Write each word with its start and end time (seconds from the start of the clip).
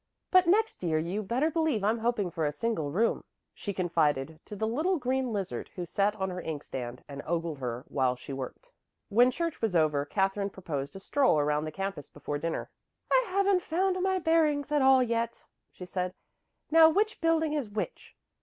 "But 0.31 0.47
next 0.47 0.81
year 0.81 0.97
you 0.97 1.21
better 1.21 1.51
believe 1.51 1.83
I'm 1.83 1.99
hoping 1.99 2.31
for 2.31 2.43
a 2.43 2.51
single 2.51 2.89
room," 2.89 3.23
she 3.53 3.71
confided 3.71 4.39
to 4.45 4.55
the 4.55 4.65
little 4.67 4.97
green 4.97 5.31
lizard 5.31 5.69
who 5.75 5.85
sat 5.85 6.15
on 6.15 6.31
her 6.31 6.41
inkstand 6.41 7.03
and 7.07 7.21
ogled 7.23 7.59
her 7.59 7.85
while 7.87 8.15
she 8.15 8.33
worked. 8.33 8.71
When 9.09 9.29
church 9.29 9.61
was 9.61 9.75
over 9.75 10.03
Katherine 10.05 10.49
proposed 10.49 10.95
a 10.95 10.99
stroll 10.99 11.37
around 11.37 11.65
the 11.65 11.71
campus 11.71 12.09
before 12.09 12.39
dinner. 12.39 12.71
"I 13.11 13.25
haven't 13.29 13.61
found 13.61 14.01
my 14.01 14.17
bearings 14.17 14.71
at 14.71 14.81
all 14.81 15.03
yet," 15.03 15.45
she 15.71 15.85
said. 15.85 16.15
"Now 16.71 16.89
which 16.89 17.21
building 17.21 17.53
is 17.53 17.69
which?" 17.69 18.15